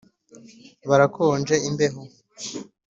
Barakonje 0.89 1.55
imbeho, 1.69 2.01